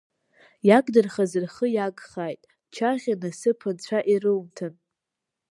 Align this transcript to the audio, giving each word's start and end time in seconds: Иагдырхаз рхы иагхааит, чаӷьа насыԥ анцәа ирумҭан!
Иагдырхаз 0.67 1.31
рхы 1.43 1.67
иагхааит, 1.75 2.41
чаӷьа 2.73 3.13
насыԥ 3.21 3.59
анцәа 3.69 3.99
ирумҭан! 4.13 4.73